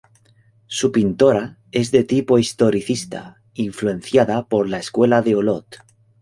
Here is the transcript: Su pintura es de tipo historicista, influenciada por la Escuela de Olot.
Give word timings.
Su 0.65 0.91
pintura 0.91 1.59
es 1.71 1.91
de 1.91 2.03
tipo 2.03 2.39
historicista, 2.39 3.39
influenciada 3.53 4.47
por 4.47 4.67
la 4.67 4.79
Escuela 4.79 5.21
de 5.21 5.35
Olot. 5.35 5.77